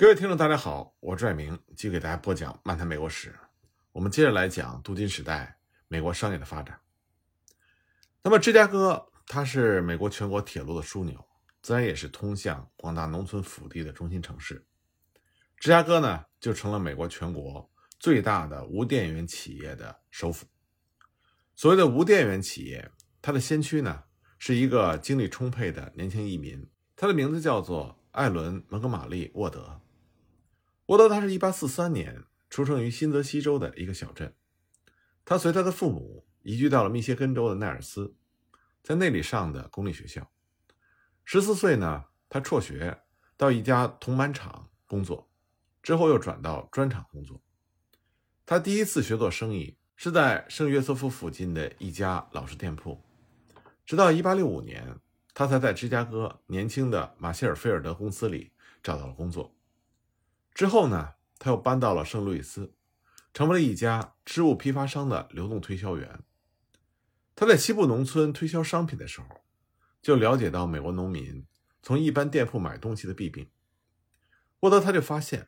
[0.00, 3.30] 各位听众，大家好，我是拽明，继续给大家播讲《漫谈美国史》。
[3.90, 6.78] 我们接着来讲镀金时代美国商业的发展。
[8.22, 11.26] 那么，芝加哥它是美国全国铁路的枢纽，
[11.62, 14.64] 自然也是通向广大农村腹地的中心城市。
[15.58, 17.68] 芝加哥呢，就成了美国全国
[17.98, 20.46] 最大的无电源企业的首府。
[21.56, 22.88] 所谓的无电源企业，
[23.20, 24.04] 它的先驱呢，
[24.38, 29.80] 是一个精力充沛的年轻移民，他的名字叫做艾伦·蒙哥马利·沃德。
[30.88, 34.34] 沃德他是一八四三年出生于新泽西州的一个小镇，
[35.22, 38.14] 他随他的父母移居到了密歇根州的奈尔斯，
[38.82, 40.30] 在那里上的公立学校。
[41.26, 43.02] 十四岁呢，他辍学
[43.36, 45.28] 到一家铜板厂工作，
[45.82, 47.42] 之后又转到砖厂工作。
[48.46, 53.04] 他第一次学做生意是在圣约瑟夫附近的一家老式店铺，
[53.84, 54.98] 直到一八六五年，
[55.34, 59.54] 他才在芝加哥年轻的马歇尔菲尔德公司里找到了工作。
[60.58, 62.74] 之后呢，他又搬到了圣路易斯，
[63.32, 66.24] 成为了一家织物批发商的流动推销员。
[67.36, 69.28] 他在西部农村推销商品的时候，
[70.02, 71.46] 就了解到美国农民
[71.80, 73.48] 从一般店铺买东西的弊病。
[74.58, 75.46] 沃德他就发现，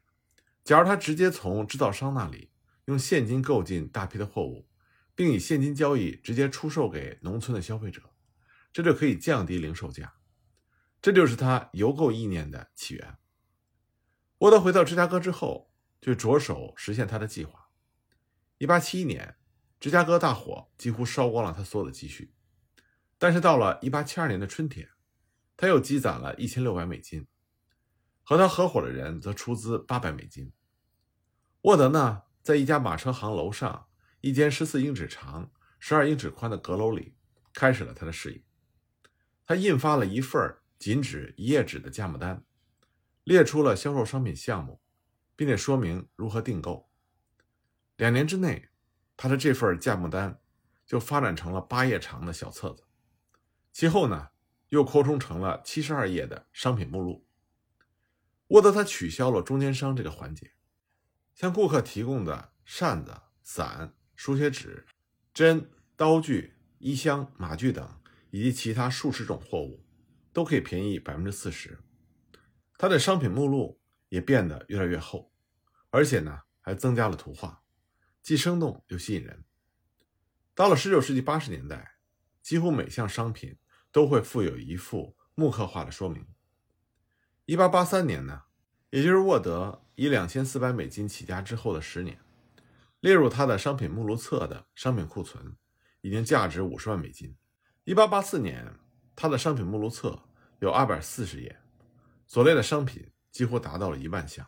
[0.63, 2.53] 假如他直接从制造商那里
[2.85, 4.69] 用现金购进大批的货物，
[5.17, 8.01] 并以现金交易直接出售给农村的消费者，
[8.73, 10.15] 这就可以降低零售价。
[11.03, 13.17] 这就是他邮购意念的起源。
[14.41, 17.69] 沃德回到芝加哥之后，就着手实现他的计划。
[18.61, 19.37] 1871年，
[19.79, 22.33] 芝加哥大火几乎烧光了他所有的积蓄，
[23.19, 24.89] 但是到了1872年的春天，
[25.59, 27.27] 他又积攒了一千六百美金，
[28.23, 30.51] 和他合伙的人则出资八百美金。
[31.63, 33.89] 沃德呢，在一家马车行楼上
[34.23, 37.15] 一间十四英尺长、十二英尺宽的阁楼里，
[37.53, 38.43] 开始了他的事业。
[39.45, 42.43] 他印发了一份仅止一页纸的价目单。
[43.25, 44.81] 列出了销售商品项目，
[45.37, 46.91] 并且说明如何订购。
[47.97, 48.69] 两年之内，
[49.17, 50.41] 他的这份价目单
[50.87, 52.85] 就发展成了八页长的小册子。
[53.73, 54.29] 其后呢，
[54.71, 57.27] 又扩充成了七十二页的商品目录。
[58.49, 60.53] 沃德他取消了中间商这个环节，
[61.35, 64.87] 向顾客提供的扇子、伞、书写纸、
[65.33, 68.01] 针、刀具、衣箱、马具等
[68.31, 69.85] 以及其他数十种货物，
[70.33, 71.79] 都可以便宜百分之四十。
[72.81, 75.31] 它的商品目录也变得越来越厚，
[75.91, 77.63] 而且呢还增加了图画，
[78.23, 79.45] 既生动又吸引人。
[80.55, 81.99] 到了19世纪80年代，
[82.41, 83.59] 几乎每项商品
[83.93, 86.27] 都会附有一幅木刻画的说明。
[87.49, 88.45] 1883年呢，
[88.89, 92.19] 也就是沃德以2400美金起家之后的十年，
[93.01, 95.55] 列入他的商品目录册的商品库存
[96.01, 97.37] 已经价值50万美金。
[97.85, 98.75] 1884年，
[99.15, 100.23] 他的商品目录册
[100.61, 101.60] 有240页。
[102.33, 104.47] 所列的商品几乎达到了一万项。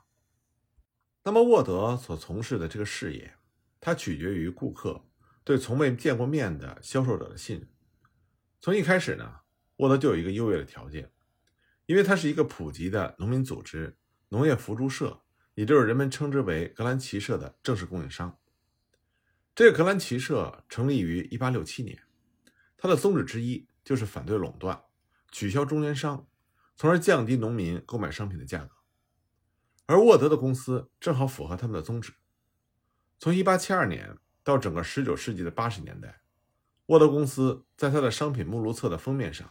[1.24, 3.34] 那么，沃德所从事的这个事业，
[3.80, 5.04] 它取决于顾客
[5.42, 7.68] 对从未见过面的销售者的信任。
[8.60, 9.40] 从一开始呢，
[9.78, 11.10] 沃德就有一个优越的条件，
[11.86, 13.98] 因为它是一个普及的农民组织——
[14.30, 15.20] 农业扶助社，
[15.54, 18.38] 也就是人们称之为格兰奇社的正式供应商。
[19.56, 22.00] 这个格兰奇社成立于1867年，
[22.76, 24.84] 它的宗旨之一就是反对垄断，
[25.32, 26.28] 取消中间商。
[26.76, 28.76] 从而降低农民购买商品的价格，
[29.86, 32.14] 而沃德的公司正好符合他们的宗旨。
[33.18, 36.22] 从1872年到整个19世纪的80年代，
[36.86, 39.48] 沃德公司在他的商品目录册的封面上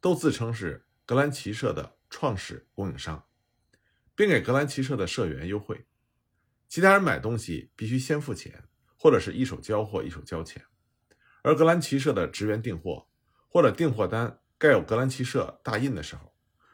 [0.00, 3.24] 都自称是格兰奇社的创始供应商，
[4.16, 5.86] 并给格兰奇社的社员优惠。
[6.68, 10.64] 其他人买东西必须先付钱，或者是一手交货一手交钱，
[11.42, 13.06] 而格兰奇社的职员订货
[13.48, 16.31] 或者订货单盖有格兰奇社大印的时候。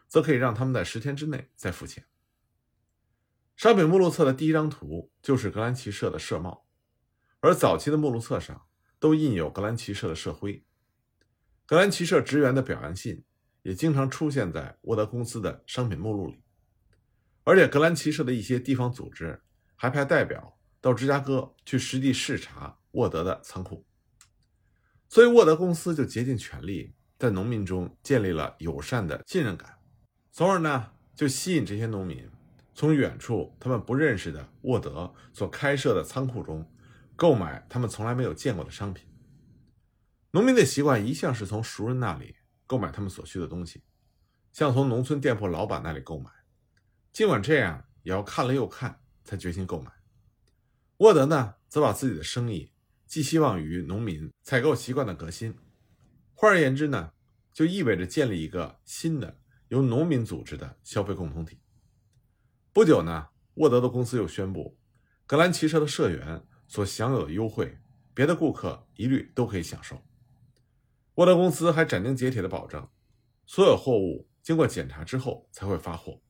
[0.09, 2.05] 则可以让他们在十天之内再付钱。
[3.55, 6.67] 商品目录册的第一张图就是格兰奇社的社帽，
[7.41, 8.67] 而早期的目录册上
[8.99, 10.65] 都印有格兰奇社的社徽。
[11.67, 13.25] 格兰奇社职员的表扬信
[13.63, 16.41] 也经常出现在沃德公司的商品目录里，
[17.45, 19.43] 而且格兰奇社的一些地方组织
[19.75, 23.84] 还派代表到芝加哥去实地视察沃德的仓库，
[25.09, 29.78] 所以沃德公司就竭尽全力在农民中建立了友善的信任感。
[30.39, 32.31] 从而呢，就吸引这些农民
[32.73, 36.65] 从远处他们不认识的沃德所开设的仓库中
[37.17, 39.05] 购买他们从来没有见过的商品。
[40.31, 42.37] 农民的习惯一向是从熟人那里
[42.69, 43.83] 购买他们所需的东西，
[44.53, 46.31] 像从农村店铺老板那里购买。
[47.13, 49.91] 尽管这样，也要看了又看才决心购买。
[50.99, 52.71] 沃德呢，则把自己的生意
[53.09, 55.57] 寄希望于农民采购习惯的革新。
[56.33, 57.11] 换而言之呢，
[57.53, 59.41] 就意味着建立一个新的。
[59.68, 61.60] 由农民组织的消费共同体，
[62.72, 64.78] 不久呢，沃德的公司又宣布，
[65.26, 67.78] 格兰骑车的社员所享有的优惠，
[68.15, 70.03] 别的顾客一律都可以享受。
[71.16, 72.88] 沃德公司还斩钉截铁地保证，
[73.44, 76.22] 所有货物经过检查之后才会发货，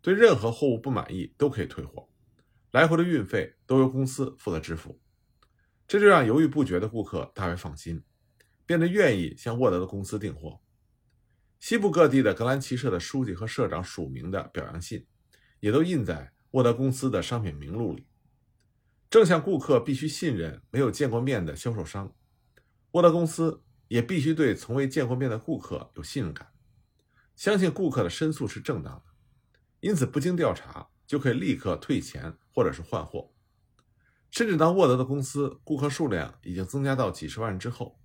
[0.00, 2.08] 对任何货物不满意都可以退货，
[2.70, 5.00] 来回的运费都由公司负责支付。
[5.88, 8.04] 这就让犹豫不决的顾客大为放心，
[8.64, 10.60] 变得愿意向沃德的公司订货。
[11.58, 15.06] 西部各地的格兰奇社的书记和社长署名的表扬信，
[15.60, 18.06] 也都印在沃德公司的商品名录里。
[19.10, 22.14] 正像顾客必须信任没有见过面的销售商，
[22.92, 26.48] 沃德公司也必须对从未见过面的顾客有信任感，
[27.34, 29.02] 相信顾客的申诉是正当的，
[29.80, 33.32] 因此不经调查就可以立刻退钱或者是换货。
[34.30, 37.98] 甚至当沃德的公司顾客数量已经增加到几十万之后，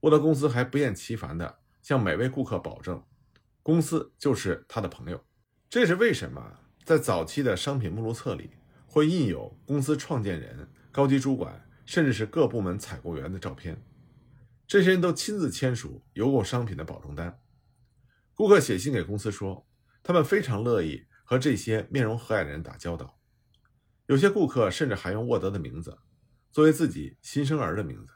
[0.00, 3.00] 沃德公司还不厌其烦地向每位顾客保证，
[3.62, 5.24] 公司就是他的朋友。
[5.70, 8.50] 这是为什么在早期的商品目录册里
[8.88, 13.80] 会印有公司创建人、高级主管，甚至是各部门采购员的照片。
[14.66, 17.38] 这些人都亲自签署邮购商品的保证单。
[18.34, 19.64] 顾客写信给公司说，
[20.02, 23.20] 他们非常乐意和这些面容和蔼的人打交道。
[24.06, 25.96] 有些顾客甚至还用沃德的名字
[26.50, 28.12] 作为自己新生儿的名字，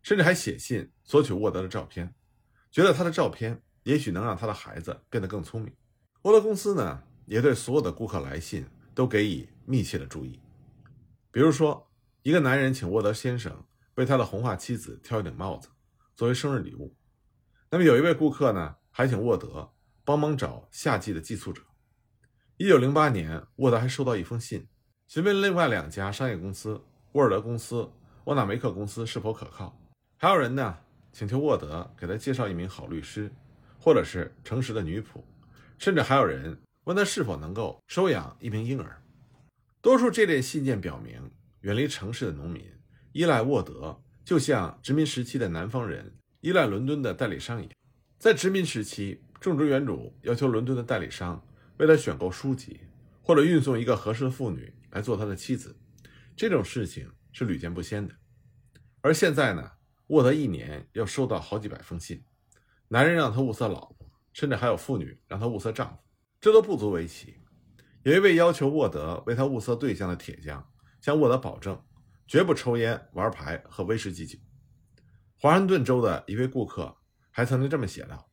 [0.00, 2.14] 甚至还写信索取沃德的照片，
[2.74, 5.72] 觉得他的照片也许能让他的孩子变得更聪明。
[6.22, 8.66] 沃德公司呢，也对所有的顾客来信
[8.96, 10.40] 都给予密切的注意。
[11.30, 11.88] 比如说，
[12.22, 15.68] 一个男人请沃德先生为他的红发妻子挑一顶帽子
[16.16, 16.92] 作为生日礼物。
[17.70, 19.72] 那么有一位顾客呢，还请沃德
[20.04, 21.62] 帮忙找夏季的寄宿者。
[22.56, 24.66] 一九零八年，沃德还收到一封信。
[25.06, 26.82] 询问另外两家商业公司
[27.12, 27.88] 沃尔德公司、
[28.24, 29.78] 沃纳梅克公司是否可靠，
[30.16, 30.76] 还有人呢
[31.14, 33.30] 请求沃德给他介绍一名好律师，
[33.78, 35.22] 或者是诚实的女仆，
[35.78, 39.00] 甚至还有人问他是否能够收养一名婴儿。
[39.80, 41.30] 多数这类信件表明，
[41.60, 42.64] 远离城市的农民
[43.12, 47.72] 依赖沃德，就像殖民时期的南方人依赖伦敦的代理商一样。
[48.18, 51.40] 在殖民时期，种植园主要求伦敦的代理商
[51.78, 52.80] 为他选购书籍，
[53.22, 54.74] 或者运送一个合适的妇女。
[54.94, 55.74] 来做他的妻子，
[56.36, 58.14] 这种事情是屡见不鲜的。
[59.00, 59.68] 而现在呢，
[60.08, 62.24] 沃德一年要收到好几百封信，
[62.88, 66.02] 男人让他物色老婆，甚至还有妇女让他物色丈夫，
[66.40, 67.40] 这都不足为奇。
[68.02, 70.70] 有一位要求沃德为他物色对象的铁匠，
[71.00, 71.82] 向沃德保证
[72.26, 74.38] 绝不抽烟、玩牌和威士忌酒。
[75.38, 76.96] 华盛顿州的一位顾客
[77.30, 78.30] 还曾经这么写道：“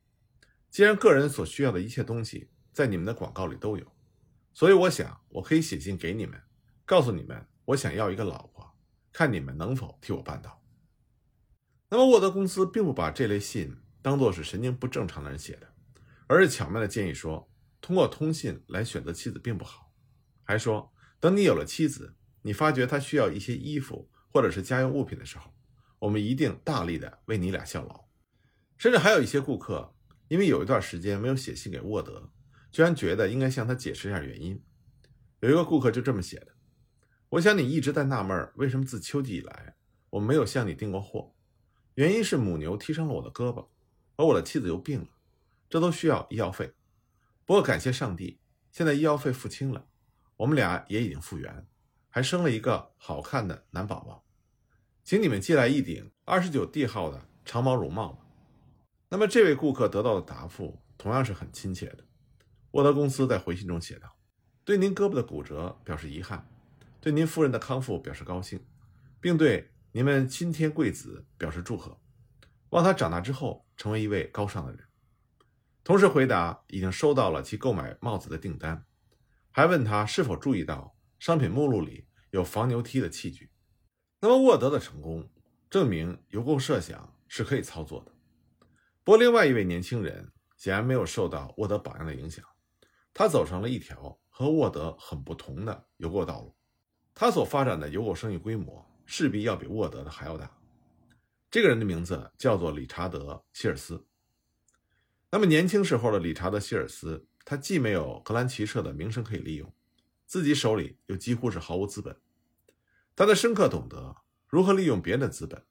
[0.70, 3.86] 既然个人所需要的一切东西在你们的广告里都有，
[4.52, 6.40] 所以我想我可以写信给你们。”
[6.84, 8.76] 告诉你们，我想要一个老婆，
[9.12, 10.61] 看你们能否替我办到。
[11.92, 15.68] 那么沃德公司并不把这类信当作是神经不正常的人写的，
[16.26, 17.46] 而是巧妙的建议说，
[17.82, 19.92] 通过通信来选择妻子并不好，
[20.42, 20.90] 还说
[21.20, 25.52] 等你有了妻子，你发觉她需要一些衣服或者是家用物品的时候，
[25.98, 28.06] 我们一定大力的为你俩效劳。
[28.78, 29.94] 甚至还有一些顾客，
[30.28, 32.30] 因为有一段时间没有写信给沃德，
[32.70, 34.58] 居然觉得应该向他解释一下原因。
[35.40, 36.54] 有一个顾客就这么写的。
[37.28, 39.76] 我想你一直在纳闷，为什么自秋季以来
[40.08, 41.31] 我没有向你订过货？
[41.94, 43.66] 原因是母牛踢伤了我的胳膊，
[44.16, 45.08] 而我的妻子又病了，
[45.68, 46.72] 这都需要医药费。
[47.44, 48.38] 不过感谢上帝，
[48.70, 49.86] 现在医药费付清了，
[50.36, 51.66] 我们俩也已经复原，
[52.08, 54.24] 还生了一个好看的男宝宝。
[55.04, 58.24] 请你们寄来一顶二十九 D 号的长毛绒帽吧。
[59.08, 62.04] 那么这位顾客得到的答复同样是很亲切的。
[62.70, 64.16] 沃德公司在回信中写道
[64.64, 66.48] ：“对您胳膊的骨折表示遗憾。”
[67.02, 68.64] 对您夫人的康复表示高兴，
[69.20, 72.00] 并对你们亲天贵子表示祝贺，
[72.70, 74.80] 望他长大之后成为一位高尚的人。
[75.84, 78.86] 同时回答已经收到了其购买帽子的订单，
[79.50, 83.50] 还问他是否注意到商品目录里有防牛踢的器具。
[84.20, 85.28] 那么沃德的成功
[85.68, 88.12] 证明邮购设想是可以操作的。
[89.04, 92.42] 不过另外一位年轻人显然没有受到沃德榜样的影响，
[93.12, 96.56] 他走上了一条和沃德很不同的邮购道路。
[97.12, 100.50] 他所发展的邮购生意规模势必要比沃德的还要大。
[101.50, 104.06] 这个人的名字叫做理查德·希尔斯。
[105.30, 109.74] 那么年轻时候的理查德·希尔斯，他既没有格兰奇社的名声可以利用，
[110.26, 112.20] 自己手里又几乎是毫无资本。
[113.14, 114.16] 他的深刻懂得
[114.46, 115.64] 如何利用别人的资本，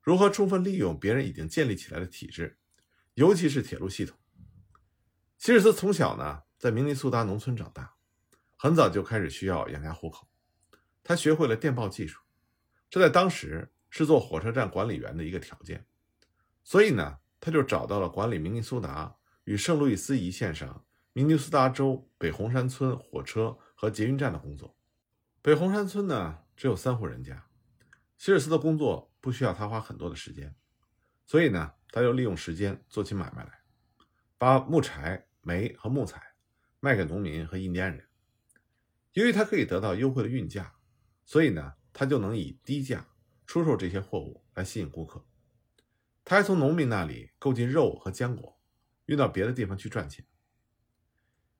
[0.00, 2.58] 如何充分利用别人已经建立起来的体制，
[3.14, 4.18] 尤其是铁路系统。
[5.36, 7.94] 希尔斯从小呢在明尼苏达农村长大，
[8.56, 10.26] 很早就开始需要养家糊口。
[11.02, 12.20] 他学会了电报技术，
[12.88, 15.86] 这在当时是做火车站管理员的一个条件。
[16.64, 24.76] 所以呢，他就找到了管理明尼苏达与圣路易斯一线上明尼苏达州北红山村火车和捷运站的工作。
[25.40, 27.46] 北红山村呢，只有三户人家。
[28.18, 30.54] 希尔斯的工作不需要他花很多的时间，
[31.26, 33.60] 所以呢，他就利用时间做起买卖来，
[34.38, 36.34] 把木柴、煤和木材
[36.80, 38.06] 卖给农民和印第安人。
[39.12, 40.74] 由于他可以得到优惠的运价，
[41.24, 43.08] 所以呢，他就能以低价
[43.46, 45.24] 出售这些货物来吸引顾客。
[46.26, 48.60] 他还从农民那里购进肉和浆果，
[49.06, 50.26] 运到别的地方去赚钱。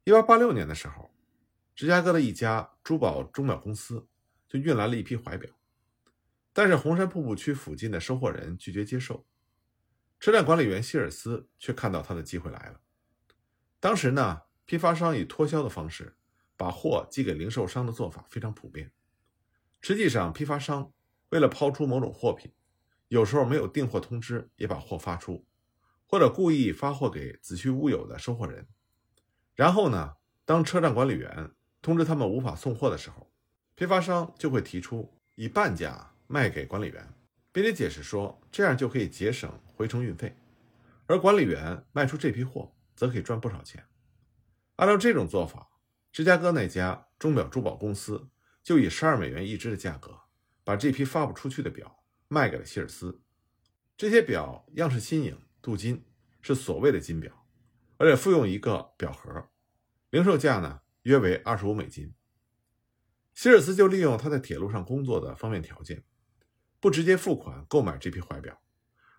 [0.05, 1.11] 一八八六年的时候。
[1.75, 4.09] 芝加哥的一家珠宝钟表公司
[4.49, 5.51] 就运来了一批怀表，
[6.55, 9.27] 但是红山瀑布区附近的收货人拒绝接受。
[10.19, 12.81] 车站管理员希尔斯却看到他的机会来了。
[13.79, 16.17] 当时呢，批发商以脱销的方式
[16.57, 18.91] 把货寄给零售商的做法非常普遍。
[19.89, 20.93] 实际上，批发商
[21.29, 22.51] 为了抛出某种货品，
[23.07, 25.47] 有时候没有订货通知也把货发出，
[26.09, 28.67] 或者故意发货给子虚乌有的收货人。
[29.55, 31.53] 然后呢，当车站管理员。
[31.81, 33.31] 通知他们无法送货的时候，
[33.77, 37.09] 批发商就会提出以半价卖给管理员，
[37.53, 40.35] 并且解释说这样就可以节省回程运费，
[41.07, 43.85] 而管理员卖出这批货则可以赚不少钱。
[44.75, 45.69] 按照这种做法，
[46.11, 48.27] 芝加哥那家钟表珠宝公司
[48.67, 50.23] 就以十二美元一只的价格
[50.65, 53.23] 把这批发不出去的表卖给了希尔斯。
[53.97, 56.05] 这些表样式新颖、镀金，
[56.43, 57.47] 是所谓的金表，
[57.97, 59.49] 而且附用一个表盒，
[60.11, 60.81] 零售价呢？
[61.03, 62.13] 约为二十五美金。
[63.35, 66.03] 希尔斯就利用他在铁路上工作的方便条件，
[66.81, 68.61] 不直接付款购买这批怀表，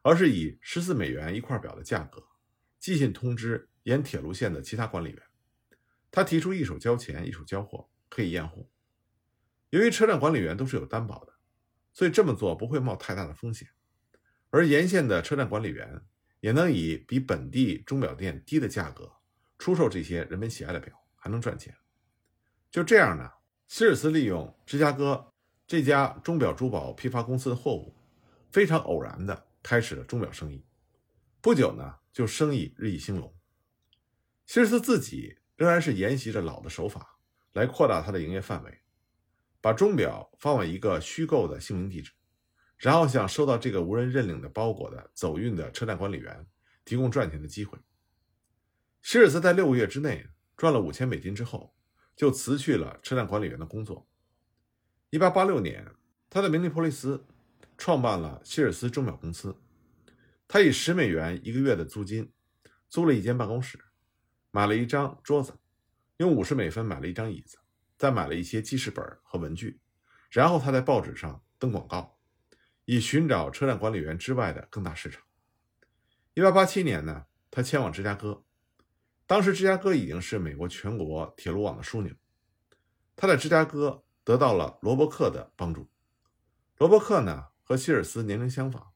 [0.02, 2.22] 而是以十四美元一块表的价格
[2.80, 5.24] 寄信通知沿铁路线的其他管理员。
[6.12, 8.70] 他提出一手交钱一手交货，可以验货。
[9.70, 11.34] 由于车站管理员都是有担保的，
[11.94, 13.68] 所以这么做不会冒太大的风险。
[14.50, 16.02] 而沿线的车站管理员
[16.40, 19.12] 也能以比本地钟表店低的价格
[19.58, 20.94] 出售这些人们喜爱的表。
[21.20, 21.76] 还能赚钱，
[22.72, 23.30] 就这样呢。
[23.68, 25.34] 希尔斯利用芝加哥
[25.66, 27.98] 这家钟表珠宝批发公司的货物，
[28.50, 30.64] 非常偶然的开始了钟表生意。
[31.42, 33.36] 不久呢，就生意日益兴隆。
[34.46, 37.18] 希尔斯自己仍然是沿袭着老的手法
[37.54, 38.80] 来扩大他的营业范围，
[39.68, 42.14] 把钟表发往一个虚构的姓名地址，
[42.78, 46.48] 然后向收到这个无人认领的包裹的走运的车站管理员
[46.86, 47.78] 提供赚钱的机会。
[49.02, 50.26] 希尔斯在六个月之内。
[50.56, 51.76] 赚了五千美金之后，
[52.16, 54.08] 就辞去了车站管理员的工作。
[55.12, 55.86] 一八八六年，
[56.30, 57.28] 他在明尼波利斯
[57.78, 59.56] 创办了希尔斯钟表公司。
[60.48, 62.32] 他以十美元一个月的租金
[62.90, 63.78] 租了一间办公室，
[64.50, 65.54] 买了一张桌子，
[66.18, 67.60] 用五十美分买了一张椅子，
[67.98, 69.80] 再买了一些记事本和文具。
[70.30, 72.18] 然后他在报纸上登广告，
[72.86, 75.24] 以寻找车站管理员之外的更大市场。
[76.34, 78.44] 一八八七年呢，他迁往芝加哥。
[79.26, 82.14] 当时芝加哥已经是美国全国铁路网的枢纽，
[83.16, 85.90] 他在芝加哥得到了罗伯克的帮助。
[86.78, 88.92] 罗伯克呢和希尔斯年龄相仿，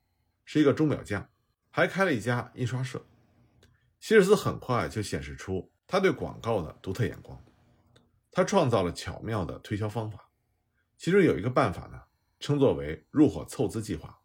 [0.45, 1.29] 是一个钟表匠，
[1.69, 3.05] 还开了一家印刷社。
[3.99, 7.43] 希尔斯很快就显示出他对广告的独特眼光，
[8.31, 10.29] 他创造了巧妙的推销方法，
[10.97, 12.01] 其中有一个办法呢，
[12.39, 14.21] 称作为“入伙凑资计划”，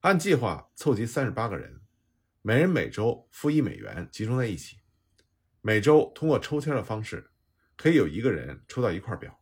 [0.00, 1.82] 按计划凑集三十八个人，
[2.40, 4.78] 每人每周付一美元，集中在一起。
[5.60, 7.30] 每周通过抽签的方式，
[7.76, 9.38] 可以有一个人抽到一块表。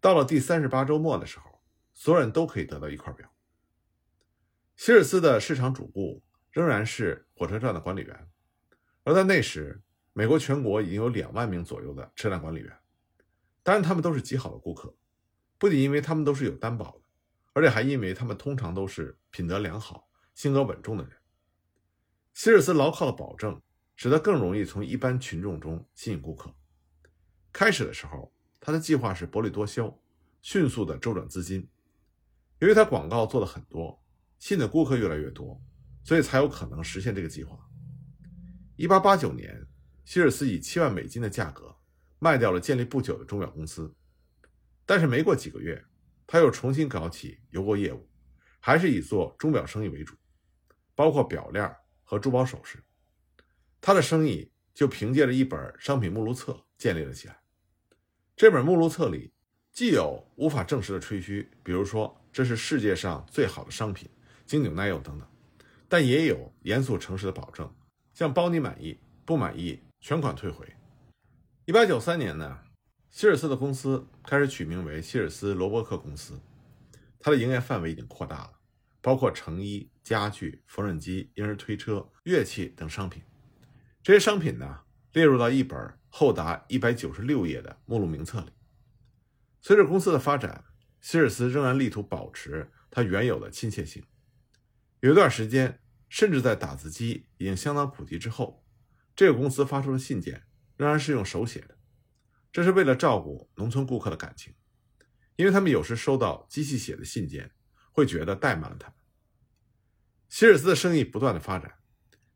[0.00, 1.62] 到了第三十八周末的时候，
[1.94, 3.32] 所有人都可以得到一块表。
[4.76, 8.28] 希尔斯的市场主顾仍然是火车站的管理员，
[9.04, 12.79] 而在那时，美国全国已经有两万名左右的车站管理员。
[13.62, 14.94] 当然，他们都是极好的顾客，
[15.58, 17.02] 不仅因为他们都是有担保的，
[17.52, 21.12] 而且还因为他们通常都是品德良好、性格稳重的人。
[22.34, 23.60] 希尔斯牢靠的保证。
[24.02, 26.50] 使得更容易从一般群众中吸引顾客。
[27.52, 29.94] 开始的时候，他的计划是薄利多销，
[30.40, 31.68] 迅速的周转资金。
[32.60, 34.02] 由于他广告做的很多，
[34.38, 35.60] 吸引的顾客越来越多，
[36.02, 37.58] 所以才有可能实现这个计划。
[38.76, 39.66] 一八八九年，
[40.06, 41.76] 希尔斯以七万美金的价格
[42.22, 43.92] 卖掉了建立不久的钟表公司，
[44.84, 45.82] 但是没过几个月，
[46.26, 48.06] 他又重新搞起邮购业务，
[48.60, 50.14] 还是以做钟表生意为主，
[50.94, 51.74] 包括表链
[52.04, 52.78] 和珠宝首饰。
[53.80, 57.40] 他的生意就凭借着一本商品目录册建立了起来。
[58.36, 59.32] 这本目录册里
[59.72, 64.06] 既有无法证实的吹嘘，比如说这是世界上最好的商品，
[64.44, 65.26] 经久耐用等等，
[65.88, 67.74] 但也有严肃诚实的保证，
[68.12, 70.66] 像包你满意，不满意全款退回。
[71.70, 72.58] 一八九三年呢，
[73.10, 76.40] 希尔斯的公司开始取名为希尔斯罗伯克公司，
[77.20, 78.54] 它的营业范围已经扩大了，
[79.00, 83.22] 包括成衣、家具、缝纫机、婴儿推车、乐器等商品。
[84.02, 84.80] 这些商品呢，
[85.12, 88.50] 列入到一本厚达一百九十六页的目录名册里。
[89.60, 90.64] 随着公司的发展，
[91.00, 94.02] 希尔斯仍然力图保持它原有的亲切性。
[94.98, 98.64] 有一段时间，甚至在打字机已经相当普及之后，
[99.14, 100.42] 这个公司发出的信件
[100.80, 101.76] 仍然是用手写的。
[102.50, 104.54] 这是为了照顾农村顾客的感情，
[105.36, 107.50] 因为他们有时收到机器写的信件，
[107.92, 108.96] 会觉得怠慢了他们。
[110.30, 111.74] 希尔斯的生意不断的发展，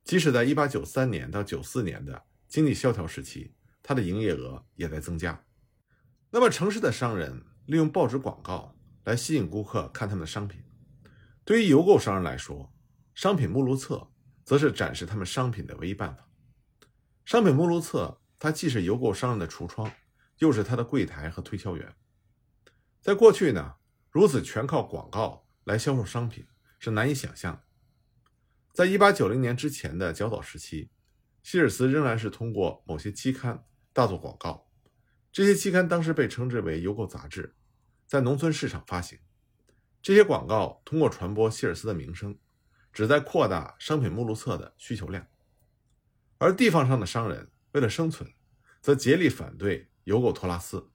[0.04, 5.42] 即使在1893年到94年的经济萧条时期，他的营业额也在增加。
[6.30, 10.62] 那么，城市的商人利用报纸广告来吸引顾客看他们的商品。
[11.46, 12.74] 对于邮购商人来说，
[13.14, 14.12] 商品目录册
[14.44, 16.28] 则是展示他们商品的唯一办法。
[17.24, 19.90] 商品目录册，它既是邮购商人的橱窗。
[20.38, 21.94] 又是他的柜台和推销员。
[23.00, 23.76] 在过去呢，
[24.10, 26.46] 如此全靠广告来销售商品
[26.78, 27.62] 是难以想象。
[28.74, 30.90] 在一八九零年之前的较早时期，
[31.42, 34.68] 希尔斯仍然是通过某些期刊大做广告。
[35.32, 37.54] 这些期刊当时被称之为邮购杂志，
[38.06, 39.18] 在农村市场发行。
[40.02, 42.36] 这些广告通过传播希尔斯的名声，
[42.92, 45.26] 旨在扩大商品目录册的需求量。
[46.38, 48.28] 而地方上的商人为了生存，
[48.80, 49.90] 则竭力反对。
[50.04, 50.90] 邮购托拉斯，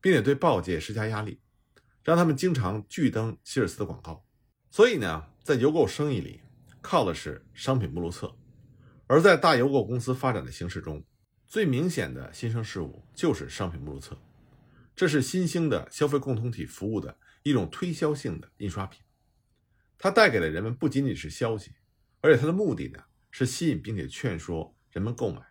[0.00, 1.40] 并且对报界施加压力，
[2.04, 4.24] 让他们经常拒登希尔斯的广告。
[4.70, 6.42] 所以呢，在邮购生意里，
[6.80, 8.36] 靠的是商品目录册。
[9.08, 11.04] 而在大邮购公司发展的形势中，
[11.44, 14.16] 最明显的新生事物就是商品目录册。
[14.94, 19.02] 这是新兴的消费共同体服务的一种推销性的印刷品。
[19.98, 21.72] 它带给了人们不仅仅是消息，
[22.20, 25.42] 而且它的目的呢，是吸引并且劝说人们购买。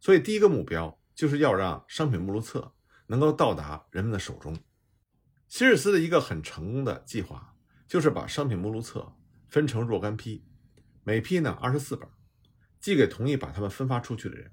[0.00, 0.96] 所以，第一个目标。
[1.18, 2.74] 就是要让商品目录册
[3.08, 4.56] 能够到达人们的手中。
[5.48, 7.56] 希尔斯的一个很成功的计划，
[7.88, 9.16] 就是把商品目录册
[9.48, 10.44] 分成若干批，
[11.02, 12.08] 每批呢二十四本，
[12.78, 14.52] 寄给同意把它们分发出去的人。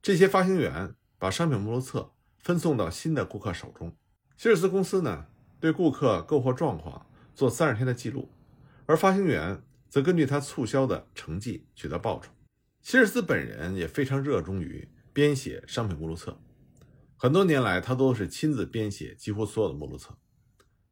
[0.00, 3.94] 这些发行员把商品目录册分送到新的顾客手中。
[4.38, 5.26] 希尔斯公司呢，
[5.60, 7.04] 对顾客购货状况
[7.34, 8.30] 做三十天的记录，
[8.86, 12.32] 而发行员则根据他促销的成绩取得报酬。
[12.82, 14.88] 希尔斯本人也非常热衷于。
[15.14, 16.40] 编写商品目录册，
[17.18, 20.16] 很多年来他都是亲自编写几乎所有的目录册。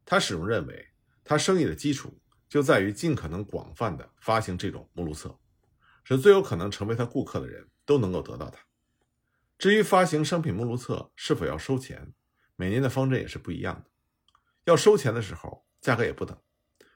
[0.05, 0.89] 他始终认为，
[1.23, 5.39] 他生意的基础就在于尽可能广泛的发行这种目录册，
[6.03, 8.59] 使最有可能成为他顾客的人都能够得到它。
[9.57, 12.13] 至于发行商品目录册是否要收钱，
[12.55, 13.89] 每年的方针也是不一样的。
[14.65, 16.39] 要收钱的时候，价格也不等。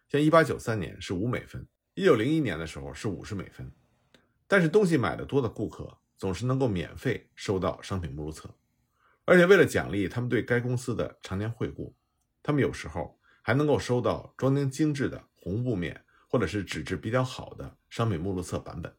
[0.09, 3.71] 像1893年是五美分，1901年的时候是五十美分。
[4.47, 5.97] 但是东西买的多的顾客。
[6.17, 8.49] 总是能够免费收到商品目录册，
[9.25, 11.93] 而且为了奖励他们对该公司的常年惠顾，
[12.41, 18.95] 他们有时候还能够收到装订精致的红布面或者是纸质比较好的商品目录册版本。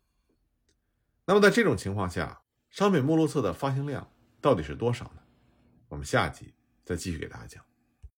[1.25, 5.23] 那么在这种情况下，商品目录册的发行量到底是多少呢？
[5.89, 6.53] 我们下集
[6.85, 7.65] 再继续给大家讲。